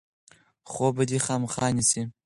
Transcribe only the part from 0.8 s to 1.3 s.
به دی